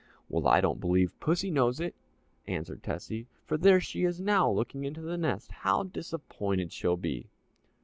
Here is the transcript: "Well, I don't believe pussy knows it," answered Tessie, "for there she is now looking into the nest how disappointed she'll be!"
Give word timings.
"Well, 0.29 0.47
I 0.47 0.61
don't 0.61 0.79
believe 0.81 1.19
pussy 1.19 1.51
knows 1.51 1.79
it," 1.79 1.93
answered 2.47 2.81
Tessie, 2.81 3.27
"for 3.45 3.55
there 3.55 3.79
she 3.79 4.03
is 4.03 4.19
now 4.19 4.49
looking 4.49 4.83
into 4.83 5.01
the 5.01 5.15
nest 5.15 5.51
how 5.51 5.83
disappointed 5.83 6.73
she'll 6.73 6.97
be!" 6.97 7.29